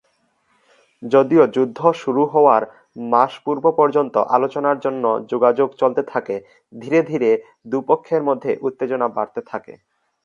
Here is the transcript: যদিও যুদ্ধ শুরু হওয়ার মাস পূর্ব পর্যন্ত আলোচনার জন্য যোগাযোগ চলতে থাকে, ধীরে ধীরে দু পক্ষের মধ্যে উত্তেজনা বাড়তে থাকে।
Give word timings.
যদিও 1.03 1.43
যুদ্ধ 1.47 1.79
শুরু 2.01 2.23
হওয়ার 2.25 2.63
মাস 3.11 3.31
পূর্ব 3.45 3.63
পর্যন্ত 3.79 4.15
আলোচনার 4.35 4.77
জন্য 4.79 5.03
যোগাযোগ 5.31 5.69
চলতে 5.81 6.01
থাকে, 6.03 6.35
ধীরে 6.73 6.99
ধীরে 7.03 7.29
দু 7.65 7.77
পক্ষের 7.89 8.21
মধ্যে 8.23 8.51
উত্তেজনা 8.61 9.07
বাড়তে 9.09 9.41
থাকে। 9.47 9.73